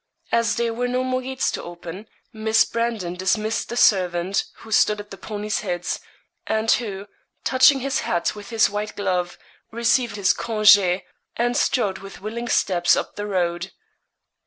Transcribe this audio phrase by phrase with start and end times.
[0.31, 4.99] As there were no more gates to open, Miss Brandon dismissed the servant, who stood
[4.99, 5.99] at the ponies' heads,
[6.47, 7.05] and who,
[7.43, 9.37] touching his hat with his white glove,
[9.69, 11.03] received his congé,
[11.35, 13.73] and strode with willing steps up the road.